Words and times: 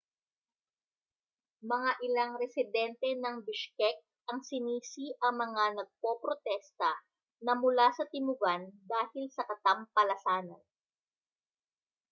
mga 1.71 1.91
ilang 2.09 2.31
residente 2.43 3.05
ng 3.21 3.35
bishkek 3.45 3.97
ang 4.33 4.39
sinisi 4.49 5.07
ang 5.25 5.35
mga 5.43 5.63
nagpoprotesta 5.77 6.91
na 7.45 7.53
mula 7.63 7.87
sa 7.97 8.09
timugan 8.13 8.63
dahil 8.93 9.25
sa 9.35 9.43
katampalasanan 9.49 10.63